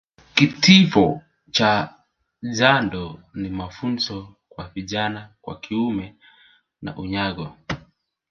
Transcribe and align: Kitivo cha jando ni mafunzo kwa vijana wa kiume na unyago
Kitivo 0.35 1.21
cha 1.51 1.95
jando 2.53 3.19
ni 3.33 3.49
mafunzo 3.49 4.35
kwa 4.49 4.67
vijana 4.67 5.35
wa 5.43 5.59
kiume 5.59 6.15
na 6.81 6.97
unyago 6.97 7.55